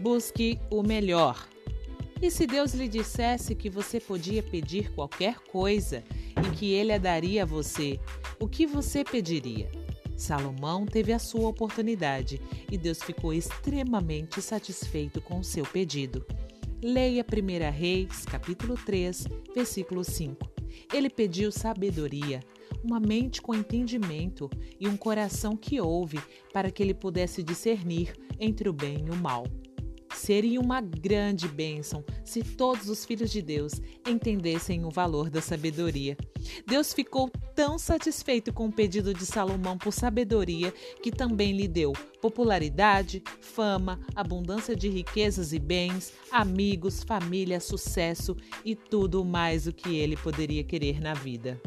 [0.00, 1.48] Busque o melhor.
[2.22, 6.04] E se Deus lhe dissesse que você podia pedir qualquer coisa
[6.36, 7.98] e que ele a daria a você,
[8.40, 9.70] o que você pediria?
[10.16, 12.40] Salomão teve a sua oportunidade
[12.70, 16.26] e Deus ficou extremamente satisfeito com o seu pedido.
[16.82, 20.48] Leia 1 Reis, capítulo 3, versículo 5.
[20.92, 22.40] Ele pediu sabedoria,
[22.84, 26.20] uma mente com entendimento e um coração que ouve
[26.52, 29.44] para que ele pudesse discernir entre o bem e o mal.
[30.18, 33.74] Seria uma grande bênção se todos os filhos de Deus
[34.06, 36.16] entendessem o valor da sabedoria.
[36.66, 40.72] Deus ficou tão satisfeito com o pedido de Salomão por sabedoria
[41.02, 48.74] que também lhe deu popularidade, fama, abundância de riquezas e bens, amigos, família, sucesso e
[48.74, 51.60] tudo mais o que ele poderia querer na vida.